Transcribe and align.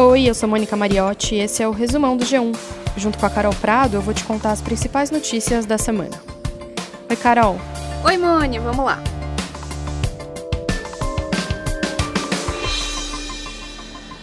Oi, 0.00 0.28
eu 0.28 0.34
sou 0.34 0.48
Mônica 0.48 0.76
Mariotti 0.76 1.34
e 1.34 1.40
esse 1.40 1.60
é 1.60 1.66
o 1.66 1.72
resumão 1.72 2.16
do 2.16 2.24
G1. 2.24 2.56
Junto 2.96 3.18
com 3.18 3.26
a 3.26 3.30
Carol 3.30 3.52
Prado, 3.56 3.96
eu 3.96 4.00
vou 4.00 4.14
te 4.14 4.22
contar 4.24 4.52
as 4.52 4.62
principais 4.62 5.10
notícias 5.10 5.66
da 5.66 5.76
semana. 5.76 6.22
Oi, 7.10 7.16
Carol. 7.16 7.56
Oi, 8.04 8.16
Mônica, 8.16 8.62
vamos 8.62 8.84
lá. 8.84 9.02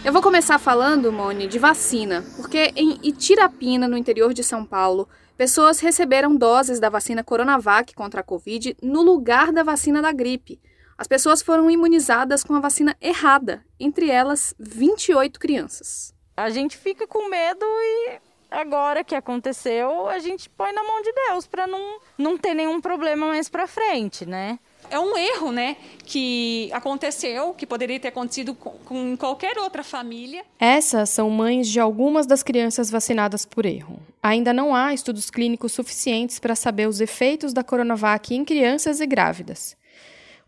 Eu 0.02 0.14
vou 0.14 0.22
começar 0.22 0.58
falando, 0.58 1.12
Mone, 1.12 1.46
de 1.46 1.58
vacina, 1.58 2.24
porque 2.36 2.72
em 2.74 2.98
Itirapina, 3.02 3.86
no 3.86 3.98
interior 3.98 4.32
de 4.32 4.42
São 4.42 4.64
Paulo, 4.64 5.06
pessoas 5.36 5.80
receberam 5.80 6.34
doses 6.34 6.80
da 6.80 6.88
vacina 6.88 7.22
Coronavac 7.22 7.94
contra 7.94 8.22
a 8.22 8.24
Covid 8.24 8.74
no 8.82 9.02
lugar 9.02 9.52
da 9.52 9.62
vacina 9.62 10.00
da 10.00 10.10
gripe. 10.10 10.58
As 10.98 11.06
pessoas 11.06 11.42
foram 11.42 11.70
imunizadas 11.70 12.42
com 12.42 12.54
a 12.54 12.60
vacina 12.60 12.96
errada, 13.00 13.62
entre 13.78 14.10
elas 14.10 14.54
28 14.58 15.38
crianças. 15.38 16.14
A 16.34 16.48
gente 16.48 16.76
fica 16.76 17.06
com 17.06 17.28
medo 17.28 17.64
e 17.64 18.18
agora 18.50 19.04
que 19.04 19.14
aconteceu, 19.14 20.08
a 20.08 20.18
gente 20.18 20.48
põe 20.48 20.72
na 20.72 20.82
mão 20.82 21.02
de 21.02 21.12
Deus 21.12 21.46
para 21.46 21.66
não, 21.66 21.98
não 22.16 22.38
ter 22.38 22.54
nenhum 22.54 22.80
problema 22.80 23.26
mais 23.26 23.48
para 23.48 23.66
frente, 23.66 24.24
né? 24.24 24.58
É 24.88 24.98
um 24.98 25.16
erro, 25.16 25.50
né, 25.50 25.76
que 26.04 26.70
aconteceu, 26.72 27.52
que 27.54 27.66
poderia 27.66 27.98
ter 27.98 28.08
acontecido 28.08 28.54
com, 28.54 28.70
com 28.84 29.16
qualquer 29.16 29.58
outra 29.58 29.82
família. 29.82 30.44
Essas 30.60 31.10
são 31.10 31.28
mães 31.28 31.68
de 31.68 31.80
algumas 31.80 32.24
das 32.24 32.42
crianças 32.42 32.88
vacinadas 32.88 33.44
por 33.44 33.66
erro. 33.66 33.98
Ainda 34.22 34.52
não 34.52 34.74
há 34.74 34.94
estudos 34.94 35.28
clínicos 35.28 35.72
suficientes 35.72 36.38
para 36.38 36.54
saber 36.54 36.88
os 36.88 37.00
efeitos 37.00 37.52
da 37.52 37.64
Coronavac 37.64 38.32
em 38.34 38.44
crianças 38.44 39.00
e 39.00 39.06
grávidas. 39.06 39.76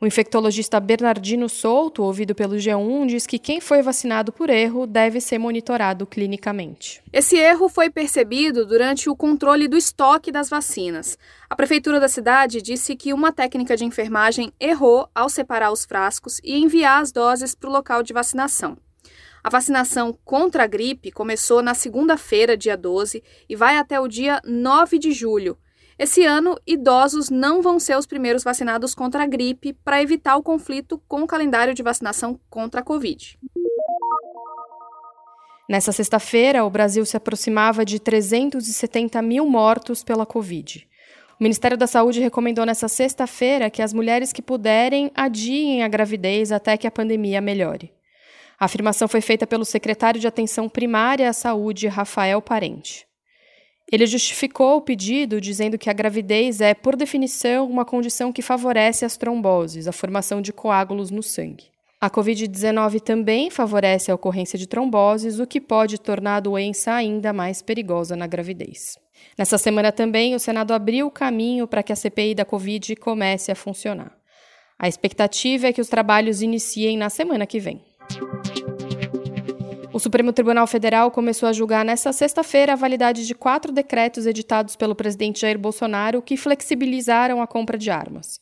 O 0.01 0.07
infectologista 0.07 0.79
Bernardino 0.79 1.48
Souto, 1.48 2.05
ouvido 2.05 2.33
pelo 2.33 2.55
G1, 2.55 3.09
diz 3.09 3.27
que 3.27 3.37
quem 3.37 3.61
foi 3.61 3.83
vacinado 3.83 4.30
por 4.30 4.48
erro 4.48 4.87
deve 4.87 5.20
ser 5.20 5.39
monitorado 5.39 6.06
clinicamente. 6.06 7.03
Esse 7.12 7.36
erro 7.36 7.69
foi 7.69 7.91
percebido 7.91 8.64
durante 8.64 9.11
o 9.11 9.17
controle 9.17 9.67
do 9.67 9.77
estoque 9.77 10.31
das 10.31 10.48
vacinas. 10.48 11.19
A 11.50 11.56
prefeitura 11.56 11.98
da 11.98 12.06
cidade 12.06 12.62
disse 12.62 12.95
que 12.95 13.12
uma 13.12 13.33
técnica 13.33 13.77
de 13.77 13.84
enfermagem 13.84 14.53
errou 14.61 15.09
ao 15.12 15.28
separar 15.28 15.72
os 15.72 15.84
frascos 15.84 16.39
e 16.44 16.56
enviar 16.56 17.03
as 17.03 17.11
doses 17.11 17.56
para 17.56 17.69
o 17.69 17.72
local 17.72 18.00
de 18.05 18.12
vacinação. 18.12 18.78
A 19.42 19.50
vacinação 19.50 20.17
contra 20.25 20.62
a 20.62 20.69
gripe 20.69 21.11
começou 21.11 21.61
na 21.61 21.75
segunda-feira, 21.75 22.56
dia 22.56 22.77
12, 22.77 23.20
e 23.48 23.56
vai 23.56 23.77
até 23.77 23.98
o 23.98 24.06
dia 24.06 24.41
9 24.44 24.97
de 24.97 25.11
julho. 25.11 25.59
Esse 25.98 26.24
ano, 26.24 26.56
idosos 26.64 27.28
não 27.28 27.60
vão 27.60 27.80
ser 27.80 27.98
os 27.98 28.06
primeiros 28.06 28.44
vacinados 28.44 28.94
contra 28.94 29.24
a 29.24 29.27
gripe 29.27 29.72
para 29.72 30.00
evitar 30.00 30.36
o 30.36 30.42
conflito 30.42 31.02
com 31.08 31.22
o 31.22 31.27
calendário 31.27 31.74
de 31.74 31.82
vacinação 31.82 32.38
contra 32.48 32.82
a 32.82 32.84
Covid. 32.84 33.36
Nessa 35.69 35.91
sexta-feira, 35.91 36.64
o 36.64 36.70
Brasil 36.70 37.04
se 37.04 37.16
aproximava 37.16 37.84
de 37.84 37.98
370 37.98 39.20
mil 39.20 39.44
mortos 39.44 40.04
pela 40.04 40.24
Covid. 40.24 40.86
O 41.38 41.42
Ministério 41.42 41.76
da 41.76 41.88
Saúde 41.88 42.20
recomendou 42.20 42.64
nessa 42.64 42.86
sexta-feira 42.86 43.69
que 43.69 43.82
as 43.82 43.92
mulheres 43.92 44.32
que 44.32 44.41
puderem 44.41 45.10
adiem 45.16 45.82
a 45.82 45.88
gravidez 45.88 46.52
até 46.52 46.76
que 46.76 46.86
a 46.86 46.92
pandemia 46.92 47.41
melhore. 47.41 47.92
A 48.58 48.66
afirmação 48.66 49.08
foi 49.08 49.20
feita 49.20 49.48
pelo 49.48 49.64
secretário 49.64 50.20
de 50.20 50.28
Atenção 50.28 50.69
Primária 50.69 51.28
à 51.28 51.32
Saúde, 51.32 51.88
Rafael 51.88 52.41
Parente. 52.41 53.08
Ele 53.91 54.06
justificou 54.06 54.77
o 54.77 54.83
pedido 54.83 55.41
dizendo 55.41 55.78
que 55.78 55.89
a 55.89 55.94
gravidez 55.94 56.61
é, 56.61 56.75
por 56.75 56.94
definição, 56.94 57.67
uma 57.67 57.84
condição 57.84 58.33
que 58.33 58.42
favorece 58.42 59.05
as 59.05 59.17
tromboses, 59.17 59.89
a 59.89 59.92
formação 59.92 60.42
de 60.42 60.53
coágulos 60.53 61.11
no 61.11 61.22
sangue. 61.22 61.64
A 62.00 62.09
Covid-19 62.09 63.00
também 63.00 63.50
favorece 63.50 64.11
a 64.11 64.14
ocorrência 64.14 64.59
de 64.59 64.69
tromboses, 64.69 65.41
o 65.41 65.47
que 65.47 65.61
pode 65.61 65.98
tornar 65.98 66.36
a 66.36 66.41
doença 66.41 66.92
ainda 66.92 67.33
mais 67.33 67.61
perigosa 67.61 68.14
na 68.14 68.27
gravidez. 68.27 68.97
Nessa 69.37 69.59
semana 69.59 69.91
também, 69.91 70.34
o 70.34 70.38
Senado 70.38 70.72
abriu 70.72 71.06
o 71.06 71.10
caminho 71.10 71.66
para 71.66 71.82
que 71.82 71.93
a 71.93 71.97
CPI 71.97 72.37
da 72.37 72.44
Covid 72.44 72.94
comece 72.97 73.50
a 73.50 73.56
funcionar. 73.56 74.12
A 74.78 74.87
expectativa 74.87 75.66
é 75.66 75.72
que 75.72 75.81
os 75.81 75.88
trabalhos 75.88 76.41
iniciem 76.41 76.97
na 76.97 77.10
semana 77.10 77.47
que 77.47 77.59
vem. 77.59 77.82
O 79.98 80.00
Supremo 80.00 80.32
Tribunal 80.32 80.69
Federal 80.69 81.10
começou 81.10 81.48
a 81.48 81.53
julgar 81.53 81.84
nesta 81.84 82.12
sexta-feira 82.12 82.72
a 82.72 82.76
validade 82.76 83.26
de 83.26 83.34
quatro 83.34 83.72
decretos 83.72 84.26
editados 84.26 84.76
pelo 84.76 84.94
presidente 84.94 85.41
Jair 85.41 85.59
Bolsonaro 85.59 86.22
que 86.22 86.36
flexibilizaram 86.36 87.42
a 87.42 87.48
compra 87.48 87.76
de 87.76 87.91
armas. 87.91 88.41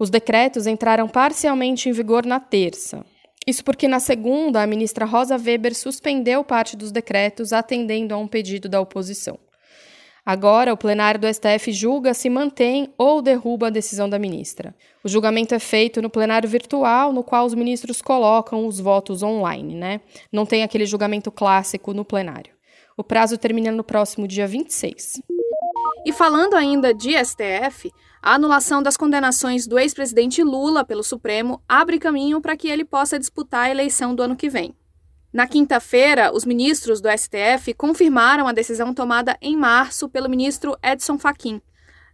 Os 0.00 0.10
decretos 0.10 0.66
entraram 0.66 1.06
parcialmente 1.06 1.88
em 1.88 1.92
vigor 1.92 2.26
na 2.26 2.40
terça. 2.40 3.06
Isso 3.46 3.62
porque, 3.62 3.86
na 3.86 4.00
segunda, 4.00 4.64
a 4.64 4.66
ministra 4.66 5.04
Rosa 5.04 5.36
Weber 5.36 5.76
suspendeu 5.76 6.42
parte 6.42 6.76
dos 6.76 6.90
decretos, 6.90 7.52
atendendo 7.52 8.12
a 8.12 8.18
um 8.18 8.26
pedido 8.26 8.68
da 8.68 8.80
oposição. 8.80 9.38
Agora, 10.24 10.72
o 10.72 10.76
plenário 10.76 11.20
do 11.20 11.26
STF 11.26 11.72
julga 11.72 12.12
se 12.14 12.28
mantém 12.28 12.92
ou 12.98 13.22
derruba 13.22 13.68
a 13.68 13.70
decisão 13.70 14.08
da 14.08 14.18
ministra. 14.18 14.74
O 15.02 15.08
julgamento 15.08 15.54
é 15.54 15.58
feito 15.58 16.02
no 16.02 16.10
plenário 16.10 16.48
virtual, 16.48 17.12
no 17.12 17.24
qual 17.24 17.46
os 17.46 17.54
ministros 17.54 18.02
colocam 18.02 18.66
os 18.66 18.78
votos 18.78 19.22
online, 19.22 19.74
né? 19.74 20.00
Não 20.30 20.44
tem 20.44 20.62
aquele 20.62 20.86
julgamento 20.86 21.30
clássico 21.30 21.94
no 21.94 22.04
plenário. 22.04 22.52
O 22.96 23.02
prazo 23.02 23.38
termina 23.38 23.72
no 23.72 23.82
próximo 23.82 24.28
dia 24.28 24.46
26. 24.46 25.22
E 26.04 26.12
falando 26.12 26.54
ainda 26.54 26.92
de 26.92 27.12
STF, 27.12 27.90
a 28.22 28.34
anulação 28.34 28.82
das 28.82 28.96
condenações 28.96 29.66
do 29.66 29.78
ex-presidente 29.78 30.42
Lula 30.42 30.84
pelo 30.84 31.02
Supremo 31.02 31.62
abre 31.68 31.98
caminho 31.98 32.40
para 32.40 32.56
que 32.56 32.68
ele 32.68 32.84
possa 32.84 33.18
disputar 33.18 33.66
a 33.66 33.70
eleição 33.70 34.14
do 34.14 34.22
ano 34.22 34.36
que 34.36 34.48
vem. 34.48 34.74
Na 35.32 35.46
quinta-feira, 35.46 36.32
os 36.34 36.44
ministros 36.44 37.00
do 37.00 37.08
STF 37.08 37.72
confirmaram 37.74 38.48
a 38.48 38.52
decisão 38.52 38.92
tomada 38.92 39.36
em 39.40 39.56
março 39.56 40.08
pelo 40.08 40.28
ministro 40.28 40.76
Edson 40.82 41.18
Fachin. 41.18 41.62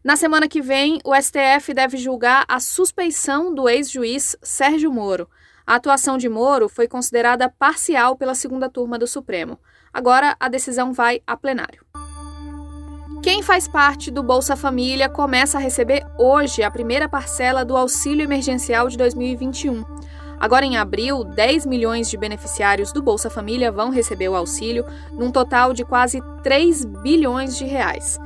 Na 0.05 0.17
semana 0.17 0.47
que 0.47 0.61
vem, 0.61 1.01
o 1.03 1.15
STF 1.15 1.73
deve 1.73 1.97
julgar 1.97 2.45
a 2.47 2.61
suspeição 2.61 3.55
do 3.55 3.71
ex-juiz 3.71 4.37
Sérgio 4.43 4.93
Moro. 4.93 5.29
A 5.67 5.77
atuação 5.77 6.19
de 6.19 6.29
Moro 6.29 6.69
foi 6.69 6.87
considerada 6.87 7.49
parcial 7.49 8.17
pela 8.17 8.35
segunda 8.35 8.69
turma 8.69 8.99
do 8.99 9.07
Supremo. 9.07 9.59
Agora, 9.93 10.37
a 10.39 10.49
decisão 10.49 10.93
vai 10.93 11.23
a 11.27 11.37
plenário. 11.39 11.85
Quem 13.23 13.43
faz 13.43 13.67
parte 13.67 14.11
do 14.11 14.23
Bolsa 14.23 14.55
Família 14.55 15.09
começa 15.09 15.57
a 15.57 15.61
receber 15.61 16.07
hoje 16.19 16.63
a 16.63 16.71
primeira 16.71 17.09
parcela 17.09 17.65
do 17.65 17.77
auxílio 17.77 18.23
emergencial 18.23 18.89
de 18.89 18.97
2021. 18.97 19.83
Agora, 20.39 20.65
em 20.65 20.77
abril, 20.77 21.25
10 21.25 21.67
milhões 21.67 22.11
de 22.11 22.17
beneficiários 22.17 22.93
do 22.93 23.03
Bolsa 23.03 23.31
Família 23.31 23.73
vão 23.73 23.91
receber 23.91 24.29
o 24.29 24.37
auxílio, 24.37 24.85
num 25.13 25.31
total 25.31 25.73
de 25.73 25.85
quase 25.85 26.23
3 26.43 26.85
bilhões 26.85 27.57
de 27.57 27.65
reais. 27.65 28.19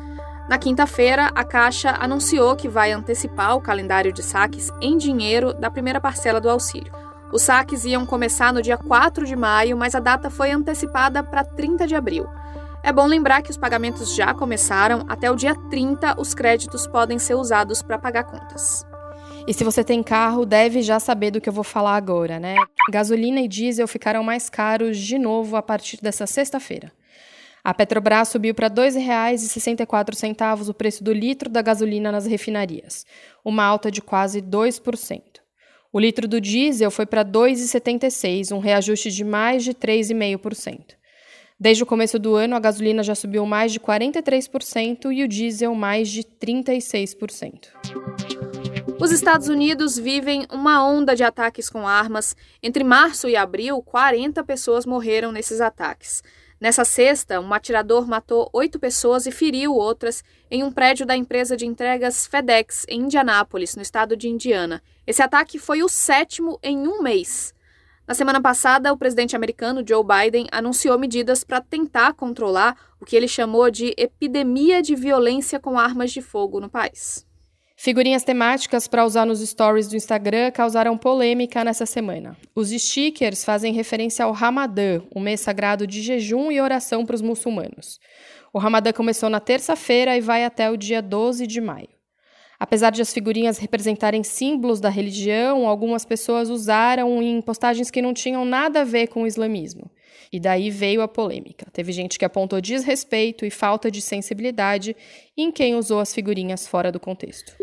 Na 0.48 0.58
quinta-feira, 0.58 1.30
a 1.32 1.44
Caixa 1.44 1.96
anunciou 2.00 2.56
que 2.56 2.68
vai 2.68 2.90
antecipar 2.90 3.54
o 3.54 3.60
calendário 3.60 4.12
de 4.12 4.22
saques 4.22 4.68
em 4.80 4.96
dinheiro 4.96 5.54
da 5.54 5.70
primeira 5.70 6.00
parcela 6.00 6.40
do 6.40 6.50
auxílio. 6.50 6.92
Os 7.32 7.42
saques 7.42 7.84
iam 7.84 8.04
começar 8.04 8.52
no 8.52 8.60
dia 8.60 8.76
4 8.76 9.24
de 9.24 9.36
maio, 9.36 9.76
mas 9.76 9.94
a 9.94 10.00
data 10.00 10.28
foi 10.28 10.50
antecipada 10.50 11.22
para 11.22 11.44
30 11.44 11.86
de 11.86 11.94
abril. 11.94 12.26
É 12.82 12.92
bom 12.92 13.06
lembrar 13.06 13.42
que 13.42 13.50
os 13.50 13.56
pagamentos 13.56 14.12
já 14.14 14.34
começaram, 14.34 15.04
até 15.08 15.30
o 15.30 15.36
dia 15.36 15.54
30 15.70 16.20
os 16.20 16.34
créditos 16.34 16.86
podem 16.86 17.20
ser 17.20 17.34
usados 17.34 17.80
para 17.82 17.98
pagar 17.98 18.24
contas. 18.24 18.84
E 19.50 19.52
se 19.52 19.64
você 19.64 19.82
tem 19.82 20.00
carro, 20.00 20.46
deve 20.46 20.80
já 20.80 21.00
saber 21.00 21.32
do 21.32 21.40
que 21.40 21.48
eu 21.48 21.52
vou 21.52 21.64
falar 21.64 21.96
agora, 21.96 22.38
né? 22.38 22.54
Gasolina 22.88 23.40
e 23.40 23.48
diesel 23.48 23.88
ficaram 23.88 24.22
mais 24.22 24.48
caros 24.48 24.96
de 24.96 25.18
novo 25.18 25.56
a 25.56 25.62
partir 25.62 26.00
dessa 26.00 26.24
sexta-feira. 26.24 26.92
A 27.64 27.74
Petrobras 27.74 28.28
subiu 28.28 28.54
para 28.54 28.68
R$ 28.68 28.74
2,64 28.74 30.68
o 30.68 30.72
preço 30.72 31.02
do 31.02 31.12
litro 31.12 31.50
da 31.50 31.62
gasolina 31.62 32.12
nas 32.12 32.26
refinarias, 32.26 33.04
uma 33.44 33.64
alta 33.64 33.90
de 33.90 34.00
quase 34.00 34.40
2%. 34.40 35.20
O 35.92 35.98
litro 35.98 36.28
do 36.28 36.40
diesel 36.40 36.92
foi 36.92 37.04
para 37.04 37.22
R$ 37.22 37.30
2,76, 37.30 38.54
um 38.54 38.60
reajuste 38.60 39.10
de 39.10 39.24
mais 39.24 39.64
de 39.64 39.74
3,5%. 39.74 40.94
Desde 41.58 41.82
o 41.82 41.86
começo 41.86 42.20
do 42.20 42.36
ano, 42.36 42.54
a 42.54 42.60
gasolina 42.60 43.02
já 43.02 43.16
subiu 43.16 43.44
mais 43.44 43.72
de 43.72 43.80
43% 43.80 45.12
e 45.12 45.24
o 45.24 45.28
diesel 45.28 45.74
mais 45.74 46.08
de 46.08 46.22
36%. 46.22 48.29
Os 49.00 49.10
Estados 49.10 49.48
Unidos 49.48 49.98
vivem 49.98 50.46
uma 50.52 50.84
onda 50.84 51.16
de 51.16 51.24
ataques 51.24 51.70
com 51.70 51.88
armas. 51.88 52.36
Entre 52.62 52.84
março 52.84 53.30
e 53.30 53.34
abril, 53.34 53.80
40 53.80 54.44
pessoas 54.44 54.84
morreram 54.84 55.32
nesses 55.32 55.58
ataques. 55.58 56.22
Nessa 56.60 56.84
sexta, 56.84 57.40
um 57.40 57.50
atirador 57.54 58.06
matou 58.06 58.50
oito 58.52 58.78
pessoas 58.78 59.24
e 59.24 59.30
feriu 59.30 59.72
outras 59.74 60.22
em 60.50 60.62
um 60.62 60.70
prédio 60.70 61.06
da 61.06 61.16
empresa 61.16 61.56
de 61.56 61.64
entregas 61.64 62.26
FedEx, 62.26 62.84
em 62.90 63.00
Indianápolis, 63.00 63.74
no 63.74 63.80
estado 63.80 64.14
de 64.14 64.28
Indiana. 64.28 64.82
Esse 65.06 65.22
ataque 65.22 65.58
foi 65.58 65.82
o 65.82 65.88
sétimo 65.88 66.58
em 66.62 66.86
um 66.86 67.00
mês. 67.00 67.54
Na 68.06 68.12
semana 68.12 68.40
passada, 68.40 68.92
o 68.92 68.98
presidente 68.98 69.34
americano 69.34 69.82
Joe 69.86 70.04
Biden 70.04 70.46
anunciou 70.52 70.98
medidas 70.98 71.42
para 71.42 71.62
tentar 71.62 72.12
controlar 72.12 72.76
o 73.00 73.06
que 73.06 73.16
ele 73.16 73.28
chamou 73.28 73.70
de 73.70 73.94
epidemia 73.96 74.82
de 74.82 74.94
violência 74.94 75.58
com 75.58 75.78
armas 75.78 76.12
de 76.12 76.20
fogo 76.20 76.60
no 76.60 76.68
país. 76.68 77.29
Figurinhas 77.82 78.22
temáticas 78.22 78.86
para 78.86 79.06
usar 79.06 79.24
nos 79.24 79.40
stories 79.40 79.88
do 79.88 79.96
Instagram 79.96 80.50
causaram 80.50 80.98
polêmica 80.98 81.64
nessa 81.64 81.86
semana. 81.86 82.36
Os 82.54 82.68
stickers 82.68 83.42
fazem 83.42 83.72
referência 83.72 84.26
ao 84.26 84.32
Ramadã, 84.32 85.00
um 85.16 85.18
mês 85.18 85.40
sagrado 85.40 85.86
de 85.86 86.02
jejum 86.02 86.52
e 86.52 86.60
oração 86.60 87.06
para 87.06 87.14
os 87.14 87.22
muçulmanos. 87.22 87.98
O 88.52 88.58
Ramadã 88.58 88.92
começou 88.92 89.30
na 89.30 89.40
terça-feira 89.40 90.14
e 90.14 90.20
vai 90.20 90.44
até 90.44 90.70
o 90.70 90.76
dia 90.76 91.00
12 91.00 91.46
de 91.46 91.58
maio. 91.58 91.88
Apesar 92.58 92.90
de 92.90 93.00
as 93.00 93.14
figurinhas 93.14 93.56
representarem 93.56 94.22
símbolos 94.22 94.78
da 94.78 94.90
religião, 94.90 95.66
algumas 95.66 96.04
pessoas 96.04 96.50
usaram 96.50 97.22
em 97.22 97.40
postagens 97.40 97.90
que 97.90 98.02
não 98.02 98.12
tinham 98.12 98.44
nada 98.44 98.82
a 98.82 98.84
ver 98.84 99.06
com 99.06 99.22
o 99.22 99.26
islamismo. 99.26 99.89
E 100.32 100.38
daí 100.38 100.70
veio 100.70 101.02
a 101.02 101.08
polêmica. 101.08 101.66
Teve 101.72 101.92
gente 101.92 102.18
que 102.18 102.24
apontou 102.24 102.60
desrespeito 102.60 103.44
e 103.44 103.50
falta 103.50 103.90
de 103.90 104.00
sensibilidade 104.00 104.96
em 105.36 105.50
quem 105.50 105.74
usou 105.74 106.00
as 106.00 106.14
figurinhas 106.14 106.66
fora 106.66 106.90
do 106.90 107.00
contexto. 107.00 107.54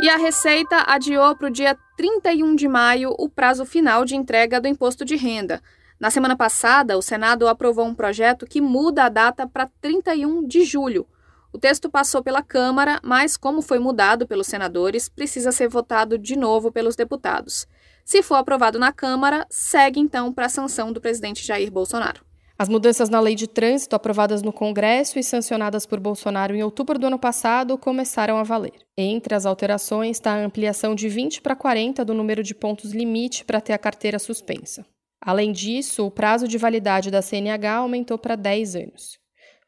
E 0.00 0.10
a 0.10 0.16
Receita 0.16 0.84
adiou 0.86 1.34
para 1.36 1.48
o 1.48 1.50
dia 1.50 1.76
31 1.96 2.54
de 2.54 2.68
maio 2.68 3.14
o 3.18 3.28
prazo 3.28 3.64
final 3.64 4.04
de 4.04 4.14
entrega 4.14 4.60
do 4.60 4.68
imposto 4.68 5.04
de 5.04 5.16
renda. 5.16 5.62
Na 5.98 6.10
semana 6.10 6.36
passada, 6.36 6.98
o 6.98 7.02
Senado 7.02 7.48
aprovou 7.48 7.86
um 7.86 7.94
projeto 7.94 8.46
que 8.46 8.60
muda 8.60 9.04
a 9.04 9.08
data 9.08 9.46
para 9.46 9.70
31 9.80 10.46
de 10.46 10.64
julho. 10.64 11.06
O 11.50 11.58
texto 11.58 11.88
passou 11.88 12.22
pela 12.22 12.42
Câmara, 12.42 13.00
mas, 13.02 13.38
como 13.38 13.62
foi 13.62 13.78
mudado 13.78 14.26
pelos 14.26 14.46
senadores, 14.46 15.08
precisa 15.08 15.50
ser 15.50 15.68
votado 15.68 16.18
de 16.18 16.36
novo 16.36 16.70
pelos 16.70 16.94
deputados. 16.94 17.66
Se 18.06 18.22
for 18.22 18.36
aprovado 18.36 18.78
na 18.78 18.92
Câmara, 18.92 19.44
segue 19.50 19.98
então 19.98 20.32
para 20.32 20.46
a 20.46 20.48
sanção 20.48 20.92
do 20.92 21.00
presidente 21.00 21.44
Jair 21.44 21.72
Bolsonaro. 21.72 22.24
As 22.56 22.68
mudanças 22.68 23.08
na 23.08 23.18
lei 23.18 23.34
de 23.34 23.48
trânsito 23.48 23.96
aprovadas 23.96 24.42
no 24.42 24.52
Congresso 24.52 25.18
e 25.18 25.24
sancionadas 25.24 25.84
por 25.84 25.98
Bolsonaro 25.98 26.54
em 26.54 26.62
outubro 26.62 27.00
do 27.00 27.08
ano 27.08 27.18
passado 27.18 27.76
começaram 27.76 28.38
a 28.38 28.44
valer. 28.44 28.74
Entre 28.96 29.34
as 29.34 29.44
alterações 29.44 30.18
está 30.18 30.34
a 30.34 30.44
ampliação 30.44 30.94
de 30.94 31.08
20 31.08 31.42
para 31.42 31.56
40 31.56 32.04
do 32.04 32.14
número 32.14 32.44
de 32.44 32.54
pontos 32.54 32.92
limite 32.92 33.44
para 33.44 33.60
ter 33.60 33.72
a 33.72 33.78
carteira 33.78 34.20
suspensa. 34.20 34.86
Além 35.20 35.50
disso, 35.50 36.06
o 36.06 36.10
prazo 36.10 36.46
de 36.46 36.56
validade 36.56 37.10
da 37.10 37.20
CNH 37.20 37.74
aumentou 37.74 38.16
para 38.16 38.36
10 38.36 38.76
anos. 38.76 39.18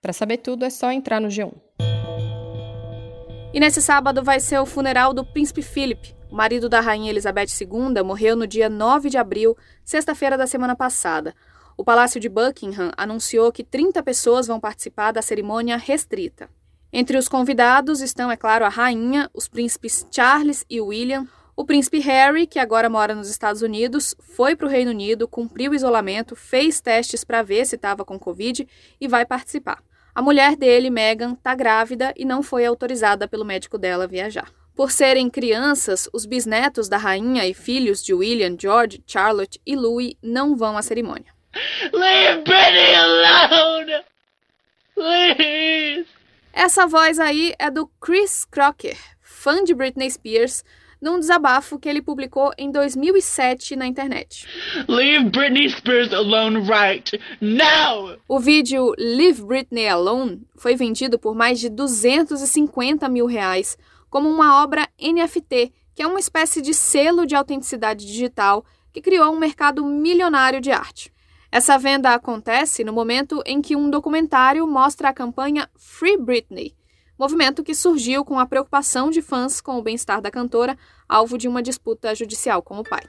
Para 0.01 0.13
saber 0.13 0.37
tudo 0.37 0.65
é 0.65 0.71
só 0.71 0.93
entrar 0.93 1.21
no 1.21 1.27
G1. 1.27 1.53
E 3.53 3.59
nesse 3.59 3.83
sábado 3.83 4.23
vai 4.23 4.39
ser 4.39 4.61
o 4.61 4.67
funeral 4.67 5.13
do 5.13 5.25
príncipe 5.25 5.61
Philip. 5.61 6.17
O 6.31 6.37
marido 6.37 6.69
da 6.69 6.81
rainha 6.81 7.11
Elizabeth 7.11 7.47
II 7.61 8.03
morreu 8.05 8.37
no 8.37 8.47
dia 8.47 8.69
9 8.69 9.09
de 9.09 9.17
abril, 9.17 9.57
sexta-feira 9.83 10.37
da 10.37 10.47
semana 10.47 10.77
passada. 10.77 11.35
O 11.75 11.83
Palácio 11.83 12.21
de 12.21 12.29
Buckingham 12.29 12.93
anunciou 12.97 13.51
que 13.51 13.65
30 13.65 14.03
pessoas 14.03 14.47
vão 14.47 14.61
participar 14.61 15.13
da 15.13 15.23
cerimônia 15.23 15.77
restrita. 15.79 16.51
Entre 16.93 17.17
os 17.17 17.29
convidados 17.29 18.01
estão, 18.01 18.31
é 18.31 18.37
claro, 18.37 18.65
a 18.65 18.69
rainha, 18.69 19.31
os 19.33 19.49
príncipes 19.49 20.07
Charles 20.11 20.67
e 20.69 20.81
William, 20.81 21.27
o 21.57 21.65
príncipe 21.65 21.99
Harry, 21.99 22.47
que 22.47 22.59
agora 22.59 22.91
mora 22.91 23.15
nos 23.15 23.31
Estados 23.31 23.63
Unidos, 23.63 24.15
foi 24.21 24.55
para 24.55 24.67
o 24.67 24.71
Reino 24.71 24.91
Unido, 24.91 25.27
cumpriu 25.27 25.73
o 25.73 25.75
isolamento, 25.75 26.37
fez 26.37 26.81
testes 26.81 27.25
para 27.25 27.43
ver 27.43 27.65
se 27.65 27.77
estava 27.77 28.05
com 28.05 28.19
Covid 28.19 28.69
e 29.01 29.09
vai 29.09 29.25
participar. 29.25 29.83
A 30.15 30.21
mulher 30.21 30.57
dele, 30.57 30.91
Meghan, 30.91 31.33
está 31.33 31.55
grávida 31.55 32.13
e 32.17 32.25
não 32.25 32.43
foi 32.43 32.67
autorizada 32.67 33.27
pelo 33.27 33.45
médico 33.45 33.79
dela 33.79 34.07
viajar. 34.07 34.58
Por 34.79 34.93
serem 34.93 35.29
crianças, 35.29 36.09
os 36.13 36.25
bisnetos 36.25 36.89
da 36.89 36.97
rainha 36.97 37.45
e 37.45 37.53
filhos 37.53 38.01
de 38.01 38.15
William, 38.15 38.57
George, 38.57 39.03
Charlotte 39.05 39.61
e 39.67 39.75
Louis 39.75 40.15
não 40.23 40.55
vão 40.55 40.77
à 40.77 40.83
cerimônia. 40.83 41.35
Leave 41.93 42.45
Britney 42.45 42.95
alone! 42.95 44.05
Please! 44.95 46.07
Essa 46.53 46.87
voz 46.87 47.19
aí 47.19 47.55
é 47.59 47.73
do 47.73 47.91
Chris 48.01 48.45
Crocker, 48.45 48.97
fã 49.21 49.65
de 49.65 49.75
Britney 49.75 50.09
Spears, 50.09 50.63
num 51.03 51.19
desabafo 51.19 51.77
que 51.77 51.89
ele 51.89 52.01
publicou 52.01 52.53
em 52.57 52.71
2007 52.71 53.75
na 53.75 53.85
internet. 53.85 54.47
Leave 54.87 55.29
Britney 55.29 55.71
Spears 55.71 56.13
alone 56.13 56.61
right 56.61 57.21
now! 57.41 58.17
O 58.29 58.39
vídeo 58.39 58.95
Leave 58.97 59.43
Britney 59.43 59.89
Alone 59.89 60.41
foi 60.55 60.77
vendido 60.77 61.19
por 61.19 61.35
mais 61.35 61.59
de 61.59 61.69
250 61.69 63.09
mil 63.09 63.27
reais 63.27 63.77
como 64.11 64.29
uma 64.29 64.63
obra 64.63 64.89
NFT, 65.01 65.73
que 65.95 66.03
é 66.03 66.07
uma 66.07 66.21
espécie 66.21 66.63
de 66.63 66.73
selo 66.75 67.27
de 67.27 67.35
autenticidade 67.35 68.07
digital 68.07 68.65
que 68.93 69.01
criou 69.01 69.33
um 69.33 69.39
mercado 69.39 69.85
milionário 69.85 70.61
de 70.61 70.71
arte. 70.71 71.13
Essa 71.51 71.79
venda 71.79 72.13
acontece 72.13 72.85
no 72.85 72.93
momento 72.93 73.43
em 73.47 73.63
que 73.63 73.75
um 73.75 73.89
documentário 73.89 74.67
mostra 74.67 75.09
a 75.09 75.15
campanha 75.15 75.69
Free 75.77 76.19
Britney, 76.19 76.75
movimento 77.19 77.65
que 77.65 77.75
surgiu 77.75 78.25
com 78.25 78.39
a 78.39 78.47
preocupação 78.47 79.11
de 79.11 79.21
fãs 79.23 79.61
com 79.61 79.79
o 79.79 79.83
bem-estar 79.83 80.21
da 80.21 80.31
cantora, 80.31 80.77
alvo 81.09 81.39
de 81.39 81.49
uma 81.49 81.63
disputa 81.63 82.15
judicial 82.15 82.63
com 82.63 82.79
o 82.79 82.85
pai. 82.85 83.03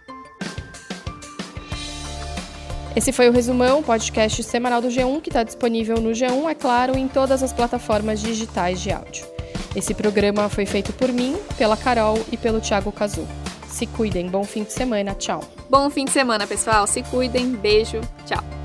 Esse 2.96 3.12
foi 3.12 3.30
o 3.30 3.32
Resumão, 3.32 3.84
podcast 3.84 4.42
semanal 4.42 4.82
do 4.82 4.88
G1, 4.88 5.22
que 5.22 5.30
está 5.30 5.44
disponível 5.44 6.02
no 6.02 6.10
G1, 6.10 6.50
é 6.50 6.56
claro, 6.56 6.98
em 6.98 7.08
todas 7.08 7.44
as 7.44 7.54
plataformas 7.54 8.20
digitais 8.20 8.82
de 8.82 8.92
áudio. 8.92 9.39
Esse 9.76 9.94
programa 9.94 10.50
foi 10.50 10.66
feito 10.66 10.92
por 10.94 11.12
mim, 11.12 11.38
pela 11.58 11.78
Carol 11.78 12.20
e 12.32 12.38
pelo 12.38 12.60
Thiago 12.60 12.92
Cazu. 12.92 13.28
Se 13.68 13.86
cuidem, 13.86 14.28
bom 14.28 14.44
fim 14.44 14.64
de 14.64 14.74
semana, 14.74 15.14
tchau. 15.14 15.42
Bom 15.70 15.90
fim 15.90 16.06
de 16.06 16.12
semana, 16.12 16.48
pessoal. 16.48 16.88
Se 16.88 17.04
cuidem, 17.04 17.52
beijo, 17.52 18.02
tchau. 18.26 18.59